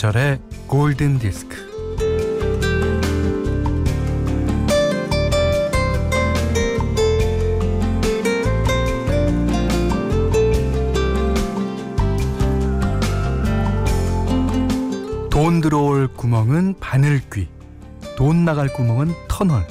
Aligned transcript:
김현철의 0.00 0.40
골든 0.66 1.18
디스크. 1.18 1.68
돈 15.30 15.60
들어올 15.60 16.08
구멍은 16.08 16.76
바늘귀, 16.80 17.48
돈 18.16 18.44
나갈 18.46 18.68
구멍은 18.72 19.12
터널. 19.28 19.66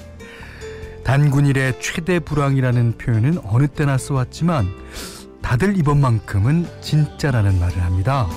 단군일의 1.03 1.81
최대 1.81 2.19
불황이라는 2.19 2.97
표현은 2.99 3.39
어느 3.45 3.67
때나 3.67 3.97
써왔지만 3.97 4.67
다들 5.41 5.75
이번만큼은 5.77 6.67
진짜라는 6.81 7.59
말을 7.59 7.81
합니다. 7.81 8.27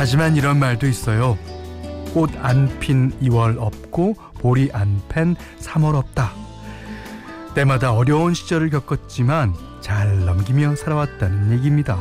하지만 0.00 0.34
이런 0.34 0.58
말도 0.58 0.86
있어요. 0.86 1.36
꽃 2.14 2.34
안 2.38 2.70
핀 2.80 3.12
2월 3.20 3.58
없고 3.58 4.14
보리 4.38 4.70
안 4.72 5.02
팬 5.10 5.36
3월 5.60 5.94
없다. 5.94 6.32
때마다 7.54 7.92
어려운 7.92 8.32
시절을 8.32 8.70
겪었지만 8.70 9.52
잘 9.82 10.24
넘기며 10.24 10.76
살아왔다는 10.76 11.52
얘기입니다. 11.52 11.98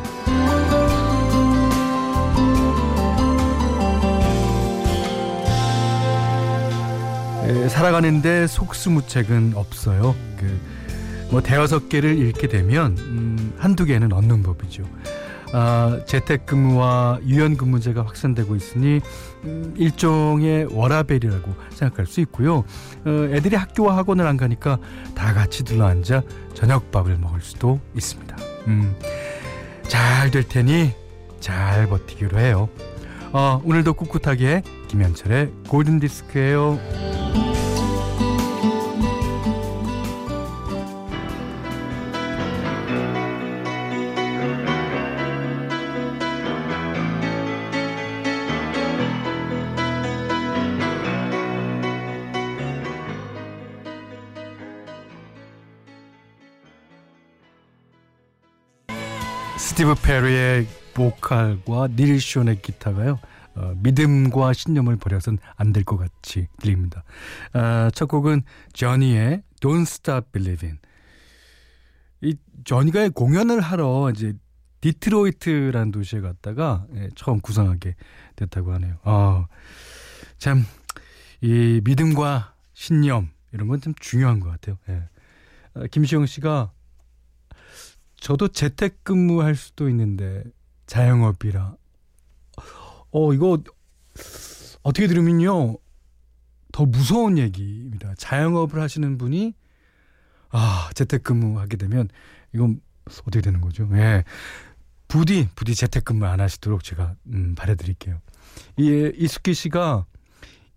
살아가는데 7.68 8.48
속수무책은 8.48 9.54
없어요. 9.58 10.16
그 10.38 10.80
뭐 11.32 11.42
대여섯 11.42 11.90
개를 11.90 12.18
읽게 12.18 12.48
되면 12.48 12.98
음, 12.98 13.54
한두 13.60 13.86
개는 13.86 14.14
얻는 14.14 14.42
법이죠. 14.42 14.84
아, 15.52 16.00
재택근무와 16.06 17.20
유연근무제가 17.26 18.06
확산되고 18.06 18.56
있으니 18.56 19.02
음, 19.46 19.74
일종의 19.78 20.68
워라벨이라고 20.72 21.54
생각할 21.72 22.06
수 22.06 22.22
있고요. 22.22 22.64
어, 23.06 23.28
애들이 23.32 23.56
학교와 23.56 23.98
학원을 23.98 24.28
안 24.28 24.38
가니까 24.38 24.78
다 25.16 25.34
같이 25.34 25.64
둘러앉아 25.64 26.22
저녁밥을 26.54 27.18
먹을 27.18 27.42
수도 27.42 27.80
있습니다. 27.96 28.36
음, 28.68 28.96
잘 29.88 30.30
될 30.32 30.44
테니 30.48 30.92
잘 31.40 31.88
버티기로 31.88 32.38
해요. 32.40 32.70
어, 33.32 33.62
오늘도 33.64 33.94
꿋꿋하게 33.94 34.62
김현철의 34.88 35.52
골든디스크예요. 35.68 37.49
스티브 59.80 59.96
페리의 59.96 60.68
보컬과 60.94 61.88
닐 61.96 62.20
쇼의 62.20 62.62
기타가요. 62.62 63.18
어, 63.56 63.74
믿음과 63.78 64.52
신념을 64.52 64.98
버려선 64.98 65.38
안 65.56 65.72
될 65.72 65.86
것 65.86 65.96
같이 65.96 66.48
들립니다. 66.60 67.06
어, 67.54 67.90
첫 67.94 68.08
곡은 68.08 68.42
저니의 68.74 69.42
Don't 69.62 69.84
Stop 69.84 70.34
Believing. 70.34 70.82
이 72.20 72.36
저니가 72.66 73.08
공연을 73.16 73.62
하러 73.62 74.12
이제 74.14 74.34
디트로이트라는 74.82 75.92
도시에 75.92 76.20
갔다가 76.20 76.86
예, 76.96 77.08
처음 77.16 77.40
구상하게 77.40 77.96
됐다고 78.36 78.74
하네요. 78.74 78.98
아, 79.04 79.48
참, 80.40 80.66
이 81.40 81.80
믿음과 81.86 82.54
신념 82.74 83.30
이런 83.54 83.70
건좀 83.70 83.94
중요한 84.02 84.42
것 84.42 84.50
같아요. 84.50 84.78
예. 84.90 85.04
아, 85.76 85.88
김시영 85.90 86.26
씨가 86.26 86.74
저도 88.20 88.50
재택근무할 88.50 89.56
수도 89.56 89.90
있는데 89.90 90.44
자영업이라 90.88 91.76
어 93.12 93.34
이거 93.34 93.62
어떻게 94.84 95.08
들으면요 95.08 95.78
더 96.72 96.86
무서운 96.86 97.38
얘기입니다. 97.38 98.14
자영업을 98.18 98.80
하시는 98.82 99.18
분이 99.18 99.54
아 100.50 100.90
재택근무하게 100.94 101.78
되면 101.78 102.10
이건 102.54 102.82
어떻게 103.06 103.42
되는 103.42 103.62
거죠? 103.62 103.90
예. 103.94 104.24
부디 105.08 105.50
부디 105.56 105.74
재택근무 105.74 106.26
안 106.26 106.40
하시도록 106.40 106.84
제가 106.84 107.16
음, 107.34 107.56
바래드릴게요. 107.56 108.22
이 108.78 109.12
이숙기 109.16 109.54
씨가 109.54 110.06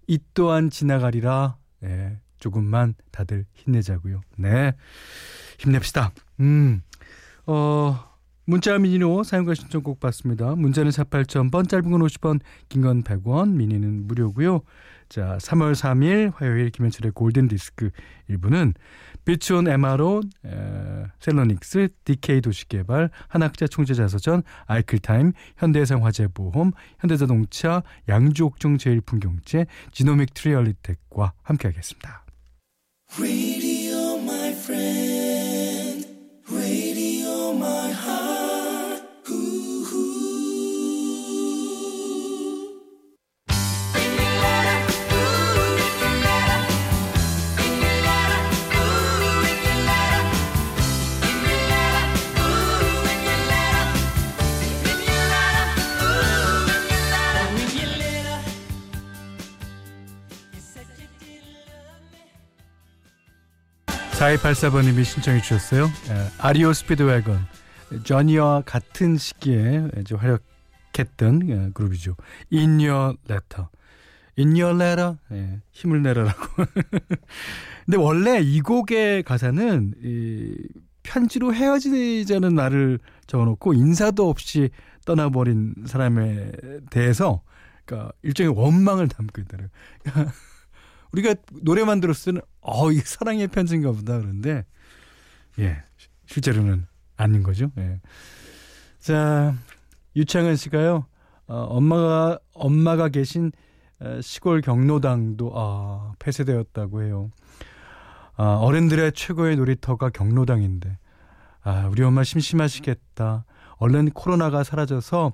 이 0.07 0.19
또한 0.35 0.71
지나가리라. 0.71 1.57
예, 1.85 2.19
조금만 2.39 2.95
다들 3.11 3.45
힘내자고요. 3.55 4.23
네, 4.37 4.73
힘냅시다. 5.59 6.13
음. 6.41 6.83
어, 8.43 8.45
문자 8.45 8.79
미니로 8.79 9.23
사용과 9.23 9.55
신청곡 9.55 10.01
받습니다. 10.01 10.55
문자는 10.57 10.91
48,000번, 10.91 11.69
짧은 11.69 11.91
건 11.91 12.01
50원, 12.03 12.41
긴 12.69 12.83
건 12.83 13.03
100원, 13.03 13.53
미니는 13.53 14.07
무료고요. 14.09 14.63
자, 15.09 15.37
3월 15.41 15.75
3일 15.75 16.33
화요일 16.35 16.71
김현철의 16.71 17.13
골든 17.13 17.49
디스크 17.49 17.91
1부는 18.31 18.75
비츠온 19.25 19.69
MRO, 19.69 20.21
에, 20.47 21.05
셀러닉스, 21.21 21.89
DK 22.05 22.41
도시개발, 22.41 23.11
한학자 23.29 23.67
총재자서전, 23.69 24.43
아이클타임, 24.67 25.33
현대해상 25.59 26.05
화재보험, 26.05 26.73
현대자동차, 26.99 27.83
양주옥종 28.09 28.79
제일풍경제, 28.79 29.67
지노믹 29.93 30.35
트리얼리텍과 30.35 31.35
함께하겠습니다. 31.43 32.25
사 34.63 35.02
2 64.23 64.39
8 64.39 64.53
4번님이 64.53 65.05
신청해 65.05 65.41
주셨어요. 65.43 65.87
예, 66.09 66.29
아리오 66.39 66.73
스피드웨건 66.73 67.41
저니와 68.05 68.63
같은 68.65 69.17
시기에 69.17 69.89
이제 69.99 70.15
활약했던 70.15 71.49
예, 71.49 71.71
그룹이죠. 71.75 72.15
In 72.53 72.79
Your 72.79 73.17
Letter. 73.29 73.67
In 74.39 74.51
Your 74.51 74.81
Letter. 74.81 75.17
예, 75.33 75.61
힘을 75.73 76.05
내라라고. 76.05 76.41
근데 77.85 77.97
원래 77.99 78.39
이 78.41 78.61
곡의 78.61 79.25
가사는 79.25 79.95
이 80.05 80.69
편지로 81.03 81.53
헤어지자는 81.53 82.55
말을 82.55 83.01
적어놓고 83.27 83.75
인사도 83.75 84.31
없이 84.31 84.71
떠나버린 85.05 85.75
사람에 85.85 86.53
대해서 86.91 87.43
그러니까 87.85 88.13
일종의 88.23 88.57
원망을 88.57 89.09
담고 89.09 89.41
있다는. 89.41 89.69
우리가 91.13 91.35
노래만 91.63 92.01
들었을 92.01 92.33
때는 92.33 92.43
어 92.61 92.91
이게 92.91 93.03
사랑의 93.05 93.49
편지인가 93.49 93.93
보다 93.93 94.19
그런데 94.19 94.65
예 95.59 95.83
실제로는 96.27 96.87
아닌 97.17 97.43
거죠. 97.43 97.71
예. 97.79 98.01
자 98.99 99.55
유창은 100.17 100.57
씨가요 100.57 101.07
어, 101.47 101.55
엄마가 101.55 102.39
엄마가 102.55 103.09
계신 103.09 103.53
어, 104.01 104.21
시골 104.21 104.61
경로당도 104.61 105.53
아, 105.55 106.13
폐쇄되었다고 106.19 107.03
해요. 107.03 107.31
아, 108.37 108.55
어른들의 108.55 109.13
최고의 109.13 109.57
놀이터가 109.57 110.11
경로당인데 110.11 110.99
아, 111.63 111.87
우리 111.89 112.03
엄마 112.03 112.25
심심하시겠다. 112.25 113.45
얼른 113.77 114.11
코로나가 114.11 114.65
사라져서 114.65 115.33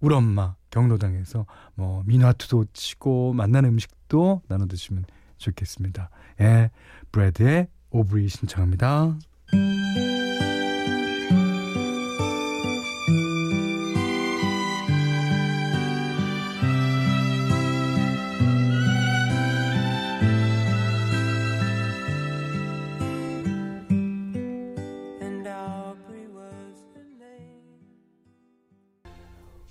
우리 0.00 0.14
엄마 0.14 0.54
경로당에서 0.70 1.46
뭐 1.74 2.02
미나투도 2.06 2.66
치고 2.72 3.32
만나는 3.32 3.70
음식도 3.70 4.42
나눠 4.48 4.66
드시면 4.66 5.04
좋겠습니다. 5.38 6.10
예, 6.40 6.70
브래드의 7.12 7.68
오브리 7.90 8.28
신청합니다. 8.28 9.16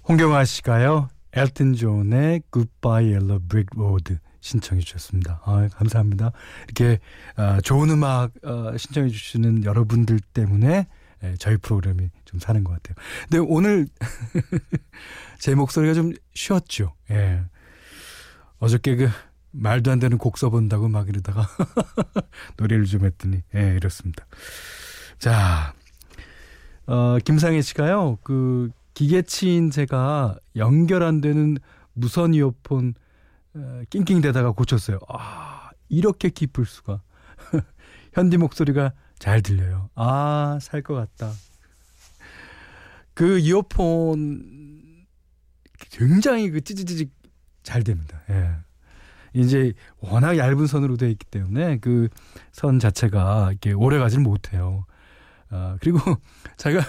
홍경아 0.10 0.46
씨가요. 0.46 1.10
엘튼 1.34 1.74
존의 1.74 2.42
Goodbye 2.54 3.14
Yellow 3.14 3.40
Brick 3.46 3.68
Road 3.78 4.18
신청해 4.40 4.82
주셨습니다. 4.82 5.42
아, 5.44 5.68
감사합니다. 5.74 6.32
이렇게 6.64 7.00
아, 7.36 7.60
좋은 7.60 7.90
음악 7.90 8.32
어, 8.46 8.78
신청해 8.78 9.10
주시는 9.10 9.66
여러분들 9.66 10.22
때문에 10.34 10.88
예, 11.24 11.36
저희 11.40 11.58
프로그램이 11.58 12.10
좀 12.24 12.40
사는 12.40 12.64
것 12.64 12.72
같아요. 12.72 12.96
근데 13.24 13.40
오늘 13.40 13.88
제 15.40 15.56
목소리가 15.56 15.94
좀 15.94 16.14
쉬었죠. 16.34 16.94
예. 17.12 17.42
어저께 18.60 18.96
그 18.96 19.10
말도 19.52 19.92
안 19.92 20.00
되는 20.00 20.18
곡 20.18 20.38
써본다고 20.38 20.88
막 20.88 21.10
이러다가 21.10 21.50
노래를 22.56 22.86
좀 22.86 23.04
했더니 23.06 23.42
예, 23.56 23.76
이렇습니다. 23.76 24.26
자, 25.20 25.74
어, 26.86 27.18
김상혜 27.26 27.62
씨가요. 27.62 28.20
그 28.24 28.70
기계치인 28.98 29.70
제가 29.70 30.40
연결 30.56 31.04
안 31.04 31.22
되는 31.22 31.56
무선 31.94 32.34
이어폰 32.34 32.96
어, 33.54 33.82
낑낑대다가 33.92 34.54
고쳤어요. 34.54 34.98
아, 35.08 35.70
이렇게 35.88 36.30
깊을 36.30 36.66
수가. 36.66 37.04
현디 38.14 38.38
목소리가 38.38 38.94
잘 39.20 39.44
들려요. 39.44 39.92
아, 39.94 40.58
살 40.60 40.82
것 40.82 40.96
같다. 40.96 41.32
그 43.14 43.38
이어폰 43.38 45.06
굉장히 45.92 46.50
그 46.50 46.62
찌찌찌직 46.62 47.12
잘 47.62 47.84
됩니다. 47.84 48.24
예. 48.32 48.50
이제 49.34 49.74
워낙 50.00 50.38
얇은 50.40 50.66
선으로 50.66 50.98
되어 50.98 51.10
있기 51.10 51.24
때문에 51.28 51.78
그 51.78 52.10
선 52.52 52.80
자체가 52.80 53.50
이렇게 53.52 53.74
오래 53.74 54.00
가질 54.00 54.22
못해요. 54.22 54.88
아, 55.52 55.78
그리고 55.82 56.00
제가 56.58 56.82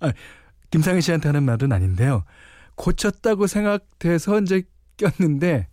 아, 0.00 0.12
김상희 0.76 1.00
씨한테 1.00 1.30
하는 1.30 1.42
말은 1.44 1.72
아닌데요. 1.72 2.24
고쳤다고 2.74 3.46
생각돼서 3.46 4.42
이제 4.42 4.64
꼈는데 4.98 5.68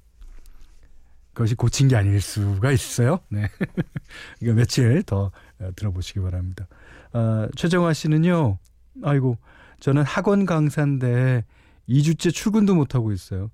그것이 1.34 1.56
고친 1.56 1.90
게 1.90 1.98
아닐 1.98 2.22
수가 2.22 2.72
있어요. 2.72 3.20
네. 3.28 3.50
이거 4.40 4.54
며칠 4.54 5.04
더 5.04 5.30
어, 5.60 5.70
들어보시기 5.76 6.22
바랍니다. 6.22 6.68
아, 7.12 7.50
최정화 7.58 7.92
씨는요. 7.92 8.60
아이고 9.04 9.38
저는 9.82 10.04
학원 10.04 10.46
강사인데 10.46 11.44
2주째 11.90 12.34
출근도 12.34 12.74
못 12.74 12.96
하고 12.96 13.12
있어요. 13.12 13.52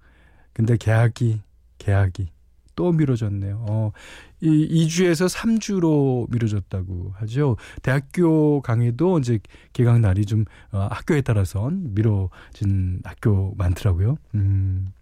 근데 0.54 0.78
계약이 0.78 1.42
계약이 1.80 2.30
또 2.80 2.94
미뤄졌네요. 2.94 3.66
어, 3.70 3.92
이 4.40 4.88
2주에서 4.88 5.28
3주로 5.30 6.32
미뤄졌다고 6.32 7.12
하죠. 7.18 7.58
대학교 7.82 8.62
강의도 8.62 9.20
이제 9.20 9.38
개강 9.74 10.00
날이 10.00 10.26
좀 10.26 10.46
어, 10.72 10.88
학교에 10.90 11.20
따라선 11.20 11.94
미뤄진 11.94 13.02
학교 13.04 13.54
많더라고요. 13.58 14.16
음. 14.36 14.94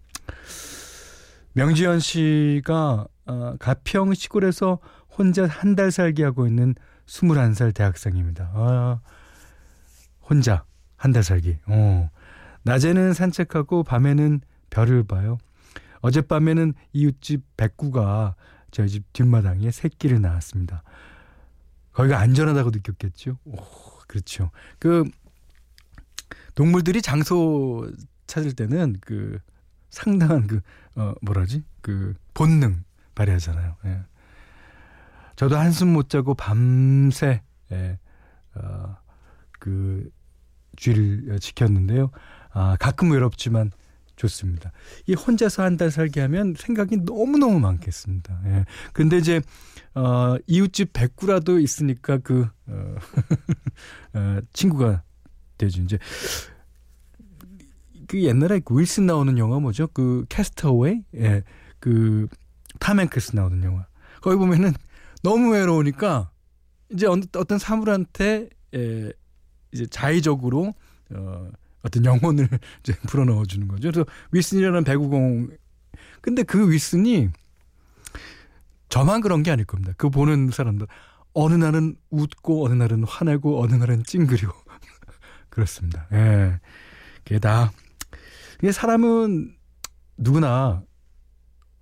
명지현 1.52 2.00
씨가 2.00 3.06
어, 3.26 3.54
가평 3.60 4.12
시골에서 4.14 4.80
혼자 5.16 5.46
한 5.46 5.76
달 5.76 5.92
살기 5.92 6.24
하고 6.24 6.48
있는 6.48 6.74
21살 7.06 7.72
대학생입니다. 7.72 8.50
아, 8.54 9.00
혼자 10.28 10.64
한 10.96 11.12
달 11.12 11.22
살기. 11.22 11.58
어. 11.66 12.10
낮에는 12.64 13.12
산책하고 13.14 13.84
밤에는 13.84 14.40
별을 14.70 15.04
봐요. 15.04 15.38
어젯밤에는 16.00 16.74
이웃집 16.92 17.56
백구가 17.56 18.34
저희 18.70 18.88
집 18.88 19.12
뒷마당에 19.12 19.70
새끼를 19.70 20.20
낳았습니다. 20.20 20.82
거기가 21.92 22.18
안전하다고 22.20 22.70
느꼈겠죠. 22.70 23.38
오, 23.44 23.56
그렇죠. 24.06 24.50
그 24.78 25.04
동물들이 26.54 27.02
장소 27.02 27.90
찾을 28.26 28.52
때는 28.52 28.96
그 29.00 29.38
상당한 29.90 30.46
그 30.46 30.60
어, 30.96 31.14
뭐라지 31.22 31.64
그 31.80 32.14
본능 32.34 32.84
발휘하잖아요. 33.14 33.76
예. 33.86 34.00
저도 35.36 35.56
한숨 35.56 35.92
못 35.92 36.08
자고 36.10 36.34
밤새 36.34 37.42
예, 37.72 37.98
어, 38.54 38.96
그 39.58 40.10
쥐를 40.76 41.38
지켰는데요. 41.40 42.10
아, 42.50 42.76
가끔 42.78 43.10
외롭지만 43.12 43.70
좋습니다. 44.18 44.72
이 45.06 45.14
혼자서 45.14 45.62
한 45.62 45.76
달 45.78 45.90
살게 45.92 46.20
하면 46.22 46.54
생각이 46.58 46.96
너무너무 46.98 47.60
많겠습니다. 47.60 48.40
예. 48.46 48.64
근데 48.92 49.16
이제, 49.18 49.40
어, 49.94 50.36
이웃집 50.48 50.92
백구라도 50.92 51.60
있으니까 51.60 52.18
그, 52.18 52.48
어, 52.66 52.96
어, 54.14 54.40
친구가 54.52 55.02
되죠. 55.56 55.82
이제, 55.82 55.98
그 58.08 58.22
옛날에 58.22 58.58
그 58.60 58.78
윌슨 58.78 59.06
나오는 59.06 59.38
영화 59.38 59.60
뭐죠? 59.60 59.86
그 59.88 60.24
캐스터웨이? 60.28 61.02
예. 61.16 61.42
그, 61.78 62.26
탐행크스 62.80 63.36
나오는 63.36 63.62
영화. 63.62 63.86
거기 64.20 64.36
보면은 64.36 64.72
너무 65.22 65.52
외로우니까 65.52 66.30
이제 66.92 67.06
어떤 67.06 67.58
사물한테, 67.58 68.48
예, 68.74 69.12
이제 69.72 69.86
자의적으로, 69.86 70.74
어, 71.14 71.50
어떤 71.82 72.04
영혼을 72.04 72.48
이제 72.80 72.94
불어넣어 73.06 73.44
주는 73.44 73.68
거죠. 73.68 73.90
그래서 73.90 74.06
윌슨이라는 74.32 74.84
배구공 74.84 75.50
근데 76.20 76.42
그 76.42 76.70
윌슨이 76.70 77.28
저만 78.88 79.20
그런 79.20 79.42
게 79.42 79.50
아닐 79.50 79.64
겁니다. 79.64 79.92
그 79.96 80.10
보는 80.10 80.50
사람들 80.50 80.86
어느 81.34 81.54
날은 81.54 81.96
웃고 82.10 82.64
어느 82.64 82.74
날은 82.74 83.04
화내고 83.04 83.62
어느 83.62 83.74
날은 83.74 84.02
찡그리고 84.04 84.52
그렇습니다. 85.50 86.06
예. 86.12 86.58
그게 87.24 87.38
다 87.38 87.70
이게 88.58 88.72
사람은 88.72 89.54
누구나 90.16 90.82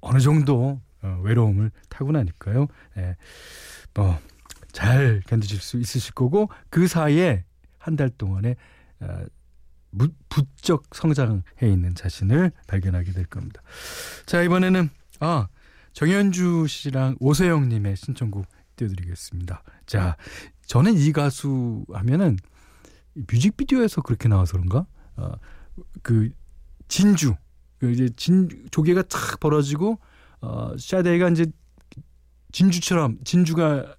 어느 0.00 0.18
정도 0.20 0.80
어, 1.02 1.20
외로움을 1.22 1.70
타고나니까요. 1.88 2.66
예. 2.98 3.16
뭐 3.94 4.18
잘 4.76 5.22
견디실 5.26 5.58
수 5.60 5.78
있으실 5.78 6.12
거고 6.12 6.50
그 6.68 6.86
사이에 6.86 7.44
한 7.78 7.96
달 7.96 8.10
동안에 8.10 8.56
어, 10.66 10.76
부쩍 10.76 10.84
성장해 10.92 11.42
있는 11.62 11.94
자신을 11.94 12.50
발견하게 12.66 13.12
될 13.12 13.24
겁니다. 13.26 13.62
자, 14.26 14.42
이번에는 14.42 14.90
아, 15.20 15.46
정현주 15.92 16.66
씨랑 16.68 17.16
오세영 17.20 17.68
님의 17.68 17.96
신청곡 17.96 18.46
띄워드리겠습니다. 18.74 19.62
자, 19.86 20.16
저는 20.66 20.98
이 20.98 21.12
가수 21.12 21.84
하면은 21.92 22.36
뮤직비디오에서 23.14 24.02
그렇게 24.02 24.28
나와서 24.28 24.54
그런가? 24.54 24.86
어, 25.16 25.32
그 26.02 26.30
진주 26.88 27.36
그 27.78 27.90
이제 27.92 28.08
진 28.16 28.48
조개가 28.70 29.02
탁 29.02 29.40
벌어지고 29.40 29.98
어 30.40 30.76
샤데이가 30.78 31.30
이제 31.30 31.46
진주처럼 32.52 33.18
진주가 33.24 33.95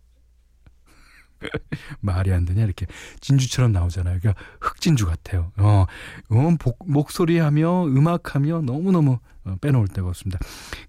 말이 2.00 2.32
안 2.34 2.46
되냐 2.46 2.63
이렇게 2.63 2.86
진주처럼 3.22 3.72
나오잖아요. 3.72 4.20
그러니까 4.20 4.41
흑진주 4.62 5.06
같아요. 5.06 5.51
어, 5.58 5.86
어 6.29 6.56
복, 6.60 6.79
목소리 6.88 7.38
하며 7.38 7.86
음악하며 7.86 8.62
너무 8.62 8.91
너무 8.91 9.20
어, 9.44 9.56
빼놓을 9.62 9.88
데가 9.88 10.08
없습니다. 10.10 10.39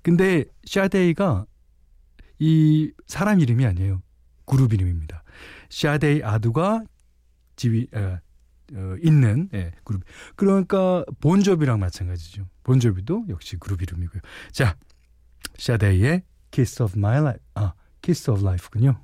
근데 0.03 0.45
샤데이가 0.65 1.47
이 2.39 2.93
사람 3.07 3.41
이름이 3.41 3.67
아니에요. 3.67 4.03
그룹 4.47 4.73
이름입니다. 4.73 5.23
샤데이 5.71 6.23
아두가 6.23 6.83
지휘 7.57 7.89
어, 7.93 8.19
어, 8.75 8.97
있는 9.03 9.49
예, 9.55 9.73
그룹. 9.85 10.03
그러니까 10.37 11.05
본조비랑 11.21 11.81
마찬가지죠. 11.81 12.47
본조비도 12.63 13.27
역시 13.29 13.57
그룹 13.57 13.83
이름이고요. 13.83 14.21
자, 14.53 14.77
샤데이의 15.57 16.23
Kiss 16.51 16.83
of 16.83 16.99
My 16.99 17.19
Life. 17.19 17.41
아, 17.55 17.73
Kiss 18.03 18.31
of 18.31 18.43
Life군요. 18.43 19.01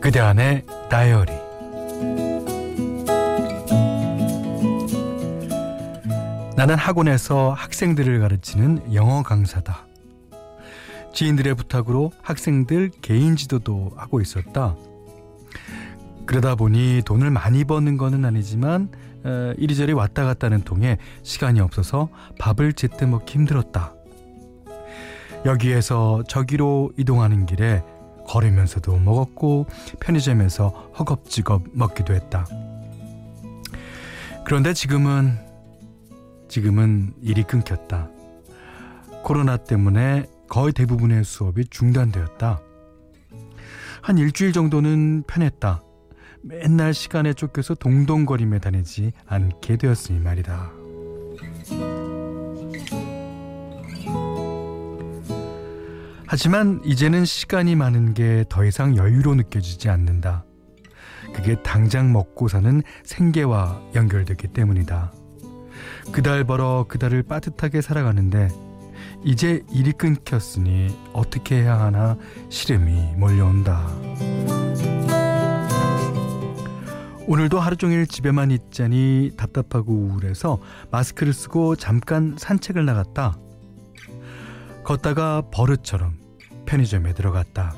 그대 0.00 0.20
안의 0.20 0.64
다이어리 0.88 1.32
나는 6.54 6.76
학원에서 6.76 7.50
학생들을 7.50 8.20
가르치는 8.20 8.94
영어 8.94 9.24
강사다. 9.24 9.84
지인들의 11.12 11.56
부탁으로 11.56 12.12
학생들 12.22 12.92
개인 13.02 13.34
지도도 13.34 13.90
하고 13.96 14.20
있었다. 14.20 14.76
그러다 16.26 16.54
보니 16.54 17.02
돈을 17.04 17.30
많이 17.30 17.64
버는 17.64 17.96
것은 17.96 18.24
아니지만 18.24 18.90
어, 19.24 19.52
이리저리 19.56 19.92
왔다 19.92 20.24
갔다 20.24 20.46
하는 20.46 20.62
통에 20.62 20.98
시간이 21.22 21.60
없어서 21.60 22.08
밥을 22.38 22.72
제때 22.72 23.06
먹기 23.06 23.34
힘들었다. 23.34 23.94
여기에서 25.44 26.22
저기로 26.28 26.92
이동하는 26.96 27.46
길에 27.46 27.82
걸으면서도 28.26 28.98
먹었고 28.98 29.66
편의점에서 30.00 30.68
허겁지겁 30.98 31.64
먹기도 31.72 32.14
했다. 32.14 32.46
그런데 34.44 34.72
지금은 34.72 35.38
지금은 36.48 37.14
일이 37.22 37.42
끊겼다. 37.42 38.08
코로나 39.22 39.56
때문에 39.56 40.26
거의 40.48 40.72
대부분의 40.72 41.24
수업이 41.24 41.66
중단되었다. 41.70 42.60
한 44.02 44.18
일주일 44.18 44.52
정도는 44.52 45.24
편했다. 45.26 45.80
맨날 46.42 46.92
시간에 46.94 47.32
쫓겨서 47.32 47.74
동동거리며 47.74 48.58
다니지 48.58 49.12
않게 49.26 49.76
되었으니 49.76 50.18
말이다. 50.18 50.72
하지만 56.26 56.80
이제는 56.84 57.24
시간이 57.24 57.76
많은 57.76 58.14
게 58.14 58.44
더 58.48 58.64
이상 58.64 58.96
여유로 58.96 59.34
느껴지지 59.34 59.88
않는다. 59.88 60.44
그게 61.34 61.60
당장 61.62 62.12
먹고 62.12 62.48
사는 62.48 62.82
생계와 63.04 63.80
연결됐기 63.94 64.48
때문이다. 64.48 65.12
그달 66.10 66.44
벌어 66.44 66.86
그달을 66.88 67.22
빠듯하게 67.22 67.80
살아가는데 67.80 68.48
이제 69.24 69.62
일이 69.72 69.92
끊겼으니 69.92 70.88
어떻게 71.12 71.62
해야 71.62 71.78
하나 71.80 72.16
시름이 72.50 73.14
몰려온다. 73.16 73.86
오늘도 77.26 77.60
하루 77.60 77.76
종일 77.76 78.06
집에만 78.06 78.50
있자니 78.50 79.32
답답하고 79.36 79.92
우울해서 79.92 80.58
마스크를 80.90 81.32
쓰고 81.32 81.76
잠깐 81.76 82.34
산책을 82.38 82.84
나갔다. 82.84 83.38
걷다가 84.84 85.42
버릇처럼 85.52 86.14
편의점에 86.66 87.14
들어갔다. 87.14 87.74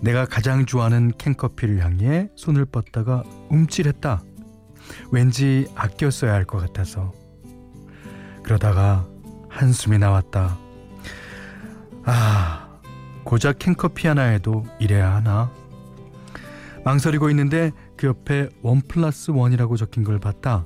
내가 0.00 0.24
가장 0.26 0.64
좋아하는 0.64 1.10
캔커피를 1.18 1.82
향해 1.84 2.28
손을 2.36 2.64
뻗다가 2.66 3.24
움찔했다. 3.50 4.22
왠지 5.10 5.66
아껴 5.74 6.10
써야 6.10 6.32
할 6.34 6.44
것 6.44 6.58
같아서. 6.58 7.12
그러다가 8.44 9.06
한숨이 9.48 9.98
나왔다. 9.98 10.56
아, 12.04 12.68
고작 13.24 13.58
캔커피 13.58 14.06
하나에도 14.06 14.64
이래야 14.78 15.16
하나? 15.16 15.50
망설이고 16.84 17.28
있는데 17.30 17.72
그 17.98 18.06
옆에 18.06 18.48
원 18.62 18.80
플러스 18.80 19.32
원이라고 19.32 19.76
적힌 19.76 20.04
걸 20.04 20.18
봤다. 20.18 20.64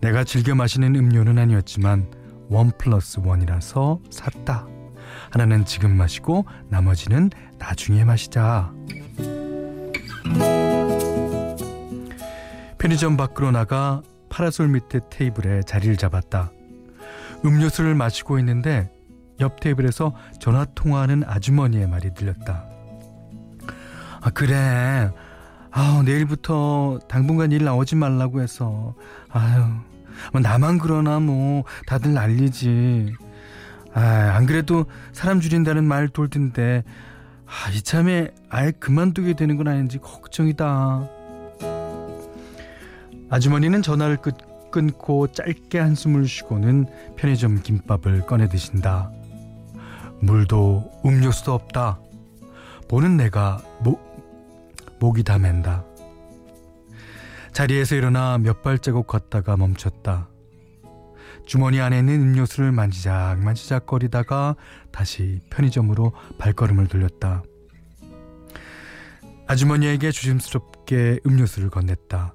내가 0.00 0.24
즐겨 0.24 0.54
마시는 0.54 0.96
음료는 0.96 1.38
아니었지만 1.38 2.10
원 2.50 2.72
플러스 2.76 3.20
원이라서 3.24 4.00
샀다. 4.10 4.66
하나는 5.30 5.64
지금 5.64 5.96
마시고 5.96 6.44
나머지는 6.68 7.30
나중에 7.58 8.04
마시자. 8.04 8.72
편의점 12.78 13.16
밖으로 13.16 13.52
나가 13.52 14.02
파라솔 14.28 14.68
밑에 14.68 15.00
테이블에 15.08 15.62
자리를 15.62 15.96
잡았다. 15.96 16.50
음료수를 17.44 17.94
마시고 17.94 18.38
있는데 18.40 18.90
옆 19.38 19.60
테이블에서 19.60 20.12
전화 20.40 20.64
통화하는 20.64 21.22
아주머니의 21.24 21.88
말이 21.88 22.12
들렸다. 22.14 22.66
아 24.20 24.30
그래. 24.30 25.10
아 25.78 26.02
내일부터 26.06 26.98
당분간 27.06 27.52
일 27.52 27.64
나오지 27.64 27.96
말라고 27.96 28.40
해서 28.40 28.94
아유 29.28 29.62
뭐 30.32 30.40
나만 30.40 30.78
그러나 30.78 31.20
뭐 31.20 31.64
다들 31.86 32.14
난리지. 32.14 33.12
아 33.94 34.32
안 34.34 34.44
그래도 34.46 34.84
사람 35.12 35.40
줄인다는 35.40 35.84
말 35.84 36.08
돌던데 36.08 36.82
아, 37.46 37.70
이참에 37.70 38.28
아예 38.50 38.70
그만두게 38.72 39.34
되는 39.34 39.56
건 39.56 39.68
아닌지 39.68 39.98
걱정이다. 39.98 41.08
아주머니는 43.30 43.82
전화를 43.82 44.16
끊, 44.18 44.32
끊고 44.70 45.28
짧게 45.28 45.78
한숨을 45.78 46.26
쉬고는 46.26 46.86
편의점 47.16 47.62
김밥을 47.62 48.26
꺼내 48.26 48.48
드신다. 48.48 49.10
물도 50.20 50.90
음료수도 51.04 51.52
없다. 51.54 51.98
보는 52.88 53.16
내가 53.16 53.60
목, 53.80 54.05
목이 54.98 55.22
다 55.22 55.38
맨다. 55.38 55.84
자리에서 57.52 57.94
일어나 57.94 58.38
몇 58.38 58.62
발자국 58.62 59.06
걷다가 59.06 59.56
멈췄다. 59.56 60.28
주머니 61.46 61.80
안에 61.80 62.00
있는 62.00 62.20
음료수를 62.20 62.72
만지작 62.72 63.38
만지작 63.38 63.86
거리다가 63.86 64.56
다시 64.90 65.40
편의점으로 65.50 66.12
발걸음을 66.38 66.88
돌렸다. 66.88 67.44
아주머니에게 69.46 70.10
조심스럽게 70.10 71.20
음료수를 71.24 71.70
건넸다. 71.70 72.32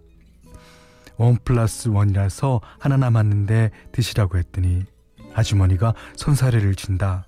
원 1.18 1.38
플러스 1.44 1.90
원이라서 1.90 2.62
하나 2.80 2.98
남았는데 2.98 3.72
드시라고 3.92 4.38
했더니 4.38 4.86
아주머니가 5.34 5.94
손사래를 6.16 6.76
친다. 6.76 7.28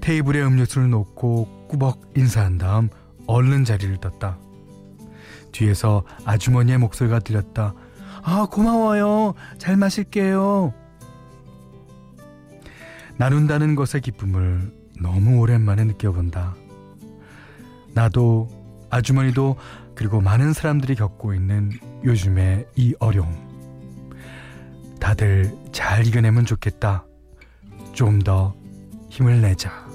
테이블에 0.00 0.42
음료수를 0.42 0.88
놓고 0.90 1.66
꾸벅 1.68 2.12
인사한 2.16 2.58
다음 2.58 2.88
얼른 3.26 3.64
자리를 3.64 3.96
떴다. 3.98 4.38
뒤에서 5.52 6.04
아주머니의 6.24 6.78
목소리가 6.78 7.20
들렸다. 7.20 7.74
아, 8.22 8.46
고마워요. 8.50 9.34
잘 9.58 9.76
마실게요. 9.76 10.74
나눈다는 13.18 13.74
것의 13.74 14.02
기쁨을 14.02 14.72
너무 15.00 15.38
오랜만에 15.38 15.84
느껴본다. 15.84 16.54
나도 17.94 18.48
아주머니도 18.90 19.56
그리고 19.94 20.20
많은 20.20 20.52
사람들이 20.52 20.94
겪고 20.94 21.32
있는 21.34 21.72
요즘의 22.04 22.66
이 22.76 22.94
어려움. 22.98 23.34
다들 25.00 25.54
잘 25.72 26.06
이겨내면 26.06 26.44
좋겠다. 26.44 27.06
좀 27.92 28.18
더 28.18 28.54
힘을 29.08 29.40
내자. 29.40 29.85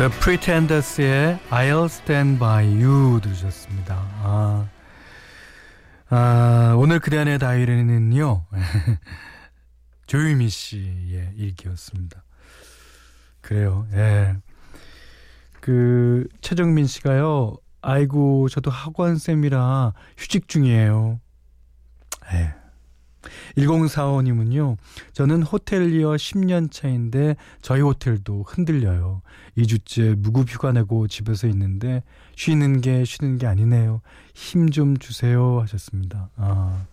The 0.00 0.10
Pretenders의 0.18 1.38
I'll 1.50 1.84
Stand 1.84 2.38
By 2.38 2.64
You 2.82 3.20
들으셨습니다. 3.20 3.96
아, 4.22 4.66
아 6.08 6.74
오늘 6.78 7.00
그대 7.00 7.18
안의 7.18 7.38
다이어리는요 7.38 8.46
조유미 10.06 10.48
씨의 10.48 11.34
일기였습니다. 11.36 12.24
그래요. 13.42 13.86
예. 13.92 14.38
그 15.60 16.26
최정민 16.40 16.86
씨가요. 16.86 17.58
아이고 17.82 18.48
저도 18.48 18.70
학원 18.70 19.18
쌤이라 19.18 19.92
휴직 20.16 20.48
중이에요. 20.48 21.20
네. 22.32 22.54
1045님은요, 23.56 24.76
저는 25.12 25.42
호텔리어 25.42 26.10
10년 26.10 26.70
차인데 26.70 27.36
저희 27.60 27.80
호텔도 27.80 28.44
흔들려요. 28.46 29.22
2주째 29.58 30.14
무급 30.16 30.48
휴가 30.48 30.72
내고 30.72 31.06
집에서 31.08 31.46
있는데 31.48 32.02
쉬는 32.36 32.80
게 32.80 33.04
쉬는 33.04 33.38
게 33.38 33.46
아니네요. 33.46 34.00
힘 34.34 34.70
좀 34.70 34.96
주세요. 34.96 35.60
하셨습니다. 35.60 36.30
아, 36.36 36.86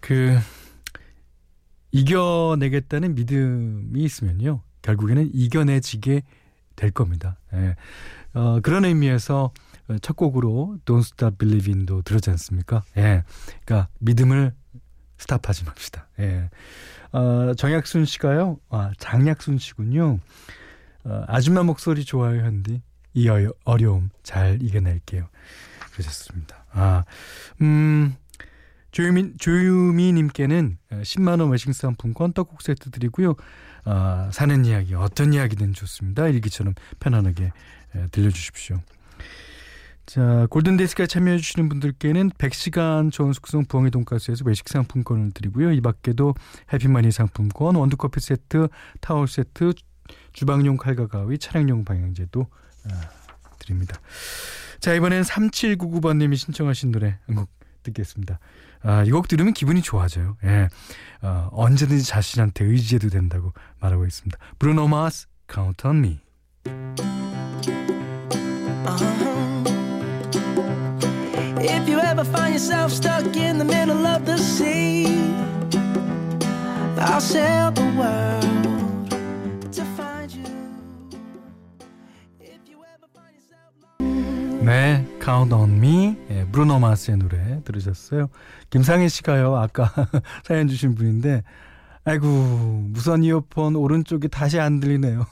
그, 0.00 0.38
이겨내겠다는 1.92 3.14
믿음이 3.14 4.00
있으면요. 4.02 4.62
결국에는 4.82 5.30
이겨내지게 5.32 6.22
될 6.76 6.90
겁니다. 6.90 7.36
예. 7.54 7.76
어, 8.32 8.60
그런 8.60 8.84
의미에서 8.84 9.52
어, 9.88 9.96
첫 10.00 10.16
곡으로 10.16 10.78
Don't 10.84 11.00
Stop 11.00 11.36
Believing도 11.38 12.02
들었지 12.02 12.30
않습니까? 12.30 12.82
예. 12.96 13.24
그러니까 13.64 13.88
믿음을 13.98 14.54
스탑하지 15.20 15.64
맙시다. 15.64 16.06
예. 16.18 16.50
어, 17.12 17.52
정약순 17.56 18.04
씨가요. 18.04 18.58
아, 18.70 18.90
장약순 18.98 19.58
씨군요. 19.58 20.18
어, 21.04 21.24
아줌마 21.28 21.62
목소리 21.62 22.04
좋아요, 22.04 22.40
현디. 22.42 22.82
이 23.14 23.28
어, 23.28 23.52
어려움 23.64 24.10
잘 24.22 24.58
이겨낼게요. 24.62 25.28
그러셨습니다. 25.92 26.64
아, 26.72 27.04
음, 27.60 28.16
조유미, 28.92 29.36
조유미님께는 29.38 30.78
10만원 30.90 31.50
외식 31.50 31.72
상품권 31.74 32.32
떡국 32.32 32.62
세트 32.62 32.90
드리고요. 32.90 33.34
아, 33.84 34.30
사는 34.32 34.64
이야기, 34.64 34.94
어떤 34.94 35.32
이야기든 35.32 35.74
좋습니다. 35.74 36.28
일기처럼 36.28 36.74
편안하게 36.98 37.52
들려주십시오. 38.12 38.80
자, 40.10 40.46
골든데이스까지 40.50 41.06
참여해주시는 41.14 41.68
분들께는 41.68 42.30
100시간 42.30 43.12
좋은 43.12 43.32
숙성 43.32 43.64
부엉이 43.64 43.90
돈가스에서 43.92 44.42
외식 44.44 44.68
상품권을 44.68 45.30
드리고요. 45.30 45.70
이 45.70 45.80
밖에도 45.80 46.34
해피머니 46.72 47.12
상품권, 47.12 47.76
원두커피 47.76 48.18
세트, 48.18 48.66
타월 49.00 49.28
세트, 49.28 49.72
주방용 50.32 50.78
칼과 50.78 51.06
가위, 51.06 51.38
차량용 51.38 51.84
방향제도 51.84 52.44
아, 52.90 53.00
드립니다. 53.60 54.00
자, 54.80 54.94
이번엔 54.94 55.22
3799번님이 55.22 56.34
신청하신 56.36 56.90
노래 56.90 57.18
한 57.26 57.36
곡 57.36 57.48
듣겠습니다. 57.84 58.40
아, 58.82 59.04
이 59.04 59.10
곡 59.10 59.28
들으면 59.28 59.52
기분이 59.54 59.80
좋아져요. 59.80 60.36
예. 60.44 60.68
어, 61.22 61.48
언제든지 61.52 62.02
자신한테 62.04 62.64
의지해도 62.64 63.10
된다고 63.10 63.52
말하고 63.78 64.04
있습니다. 64.06 64.36
브루노 64.58 64.88
마스, 64.88 65.28
Count 65.48 65.86
on 65.86 65.96
Me. 65.98 66.20
You 68.98 69.29
ever 72.20 72.36
find 72.36 72.52
yourself 72.52 72.92
stuck 72.92 73.36
in 73.36 73.56
the 73.58 73.64
middle 73.64 74.06
of 74.06 74.24
the 74.26 74.36
sea, 74.36 75.06
I'll 76.98 77.20
sail 77.20 77.72
the 77.72 77.84
world 77.96 78.60
네, 84.62 85.04
Count 85.20 85.54
on 85.54 85.70
Me, 85.78 86.16
예, 86.30 86.44
브루노 86.44 86.78
마스의 86.78 87.16
노래 87.16 87.62
들으셨어요. 87.64 88.28
김상희 88.68 89.08
씨가요, 89.08 89.56
아까 89.56 89.90
사연 90.44 90.68
주신 90.68 90.94
분인데, 90.94 91.42
아이고, 92.04 92.26
무선 92.90 93.24
이어폰 93.24 93.74
오른쪽이 93.74 94.28
다시 94.28 94.60
안 94.60 94.78
들리네요. 94.78 95.26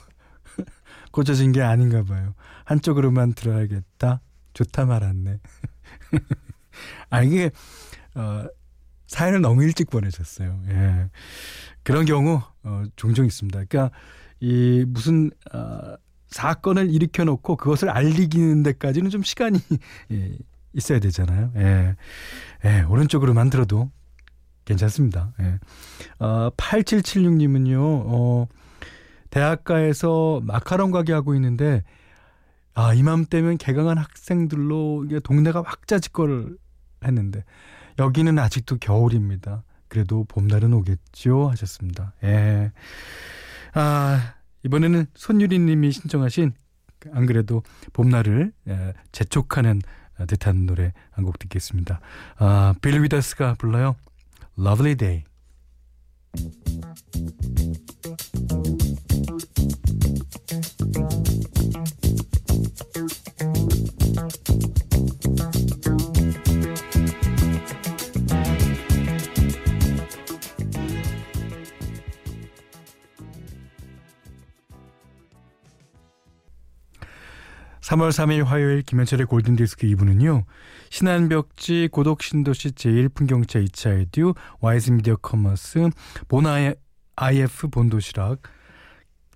고쳐진 1.13 1.53
게 1.53 1.61
아닌가 1.61 2.03
봐요. 2.03 2.35
한쪽으로만 2.65 3.35
들어야겠다. 3.35 4.23
좋다 4.55 4.87
말았네. 4.87 5.41
아, 7.11 7.23
이게, 7.23 7.51
어, 8.15 8.45
사연을 9.07 9.41
너무 9.41 9.63
일찍 9.65 9.91
보내셨어요. 9.91 10.61
예. 10.69 11.11
그런 11.83 12.05
경우, 12.05 12.43
어, 12.63 12.83
종종 12.97 13.27
있습니다. 13.27 13.65
그러니까, 13.69 13.97
이, 14.41 14.85
무슨, 14.87 15.31
어, 15.53 15.97
사건을 16.29 16.91
일으켜 16.91 17.25
놓고 17.25 17.57
그것을 17.57 17.89
알리기는 17.89 18.63
데까지는 18.63 19.11
좀 19.11 19.23
시간이 19.23 19.59
예, 20.13 20.37
있어야 20.75 21.01
되잖아요. 21.01 21.53
예. 21.57 21.97
예, 22.65 22.83
오른쪽으로 22.83 23.35
만 23.35 23.51
들어도 23.51 23.91
괜찮습니다. 24.65 25.33
예. 25.41 25.59
어, 26.19 26.51
8776님은요, 26.57 27.79
어, 27.81 28.47
대학가에서 29.31 30.41
마카롱 30.45 30.91
가게 30.91 31.13
하고 31.13 31.35
있는데, 31.35 31.83
아, 32.75 32.95
이맘때면 32.95 33.57
개강한 33.57 33.99
학생들로 33.99 35.05
이게 35.07 35.21
동네가 35.21 35.63
확자짓거를 35.63 36.57
했는데 37.05 37.45
여기는 37.99 38.39
아직도 38.39 38.79
겨울입니다. 38.79 39.65
그래도 39.89 40.25
봄날은 40.25 40.73
오겠죠 40.75 41.49
하셨습니다. 41.49 42.13
예. 42.25 42.73
아, 43.75 44.35
이번에는 44.65 45.07
손유리 45.15 45.59
님이 45.59 45.93
신청하신 45.93 46.53
안 47.13 47.27
그래도 47.27 47.63
봄날을 47.93 48.53
예, 48.69 48.93
재촉하는 49.13 49.81
듯한 50.27 50.67
노래 50.67 50.93
한 51.13 51.25
곡 51.25 51.39
듣겠습니다. 51.39 52.01
아, 52.39 52.75
빌 52.83 53.01
위더스가 53.03 53.55
불러요. 53.55 53.95
Lovely 54.59 54.97
Day. 54.97 55.25
3월 77.89 78.11
3일 78.11 78.45
화요일 78.45 78.83
김현철의 78.83 79.27
골든디스크 79.27 79.87
2부는요. 79.87 80.45
신한벽지, 80.91 81.89
고독신도시 81.91 82.73
제1풍경차 82.73 83.67
2차 83.67 83.99
에듀, 83.99 84.35
와이즈미디어 84.61 85.17
커머스, 85.17 85.89
보나의 86.29 86.77
IF 87.17 87.69
본도시락, 87.69 88.43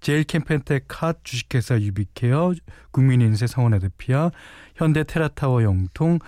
제일캠펜텍 0.00 0.84
카 0.86 1.14
주식회사 1.24 1.80
유비케어, 1.80 2.52
국민인세 2.90 3.46
성원에드피아, 3.46 4.30
현대 4.76 5.02
테라타워 5.02 5.62
영통, 5.62 6.18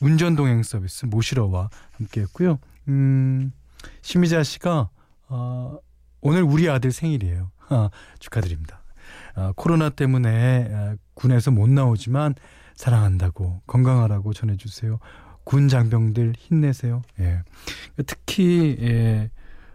운전동행 0.00 0.62
서비스 0.62 1.06
모시러와 1.06 1.70
함께했고요. 1.92 2.60
음, 2.88 3.50
심희자 4.02 4.44
씨가 4.44 4.90
어, 5.28 5.78
오늘 6.20 6.44
우리 6.44 6.70
아들 6.70 6.92
생일이에요. 6.92 7.50
아, 7.70 7.90
축하드립니다. 8.20 8.85
아, 9.36 9.52
코로나 9.54 9.90
때문에 9.90 10.68
아, 10.72 10.96
군에서 11.14 11.50
못 11.50 11.68
나오지만 11.68 12.34
사랑한다고 12.74 13.62
건강하라고 13.66 14.32
전해주세요. 14.32 14.98
군 15.44 15.68
장병들 15.68 16.32
힘내세요. 16.36 17.02
예. 17.20 17.42
특히 18.06 18.76
예, 18.80 19.30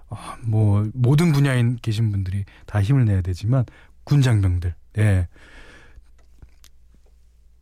아, 0.10 0.38
뭐 0.44 0.90
모든 0.94 1.32
분야에 1.32 1.64
계신 1.82 2.12
분들이 2.12 2.44
다 2.66 2.82
힘을 2.82 3.06
내야 3.06 3.22
되지만 3.22 3.66
군 4.04 4.22
장병들 4.22 4.76
예. 4.98 5.28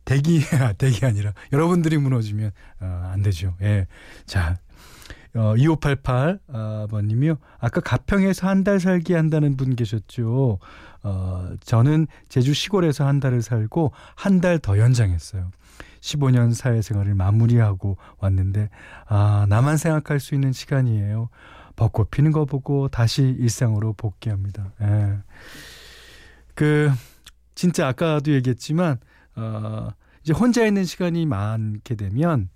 대기 0.04 0.40
대기 0.78 1.06
아니라 1.06 1.32
여러분들이 1.52 1.98
무너지면 1.98 2.50
어, 2.80 3.10
안 3.12 3.22
되죠. 3.22 3.54
예. 3.62 3.86
자. 4.26 4.58
어, 5.34 5.54
2588 5.56 6.40
어, 6.48 6.86
번님이요. 6.90 7.36
아까 7.58 7.80
가평에서 7.80 8.48
한 8.48 8.64
달 8.64 8.80
살기 8.80 9.12
한다는 9.14 9.56
분 9.56 9.76
계셨죠. 9.76 10.58
어, 11.02 11.50
저는 11.62 12.06
제주 12.28 12.52
시골에서 12.52 13.06
한 13.06 13.20
달을 13.20 13.42
살고 13.42 13.92
한 14.16 14.40
달 14.40 14.58
더 14.58 14.78
연장했어요. 14.78 15.50
15년 16.00 16.54
사회생활을 16.54 17.14
마무리하고 17.14 17.96
왔는데 18.18 18.70
아 19.06 19.46
나만 19.48 19.76
생각할 19.76 20.18
수 20.18 20.34
있는 20.34 20.52
시간이에요. 20.52 21.28
벚꽃 21.76 22.10
피는 22.10 22.32
거 22.32 22.44
보고 22.46 22.88
다시 22.88 23.22
일상으로 23.22 23.92
복귀합니다. 23.94 24.72
예. 24.82 25.18
그 26.54 26.90
진짜 27.54 27.88
아까도 27.88 28.32
얘기했지만 28.32 28.98
어 29.36 29.88
이제 30.22 30.32
혼자 30.32 30.66
있는 30.66 30.84
시간이 30.84 31.26
많게 31.26 31.94
되면 31.94 32.48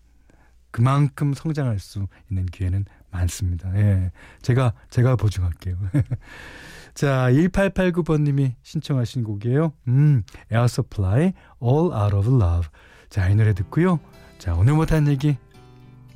그만큼 0.75 1.35
성장할 1.35 1.79
수 1.79 2.09
있는 2.29 2.47
기회는 2.47 2.85
많습니다. 3.13 3.73
예. 3.79 4.11
제가 4.43 4.73
제가 4.91 5.15
보증할게요. 5.15 5.77
자, 6.95 7.29
1889번님이 7.31 8.55
신청하신 8.65 9.23
곡이에요. 9.23 9.73
음, 9.87 10.25
Air 10.51 10.65
Supply, 10.65 11.33
All 11.63 11.93
Out 11.93 12.17
of 12.17 12.29
Love. 12.29 12.69
자, 13.09 13.29
이 13.29 13.37
노래 13.37 13.55
듣고요. 13.55 14.01
자, 14.39 14.57
오늘 14.57 14.75
못한 14.75 15.07
얘기 15.07 15.37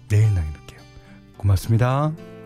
내일 0.08 0.34
나눠볼게요. 0.34 0.80
고맙습니다. 1.36 2.37